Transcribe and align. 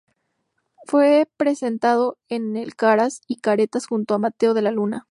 Fue 0.87 1.29
presentado 1.37 2.17
en 2.27 2.57
el 2.57 2.75
Caras 2.75 3.21
y 3.27 3.35
Caretas 3.35 3.85
junto 3.85 4.15
a 4.15 4.17
Mateo 4.17 4.55
de 4.55 4.63
la 4.63 4.71
Luna. 4.71 4.99